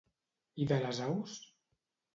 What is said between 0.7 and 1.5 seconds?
de les aus?